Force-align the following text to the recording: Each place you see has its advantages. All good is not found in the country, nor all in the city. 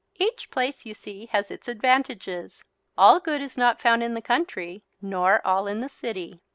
Each 0.15 0.49
place 0.49 0.83
you 0.83 0.95
see 0.95 1.27
has 1.27 1.51
its 1.51 1.67
advantages. 1.67 2.63
All 2.97 3.19
good 3.19 3.39
is 3.39 3.55
not 3.55 3.79
found 3.79 4.01
in 4.01 4.15
the 4.15 4.19
country, 4.19 4.81
nor 4.99 5.45
all 5.45 5.67
in 5.67 5.79
the 5.81 5.89
city. 5.89 6.41